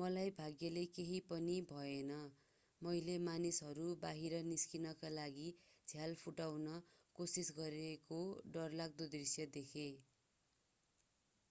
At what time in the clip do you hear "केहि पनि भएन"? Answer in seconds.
0.96-2.10